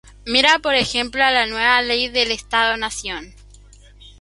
[0.25, 3.35] Mira por ejemplo a la nueva Ley del Estado Nación.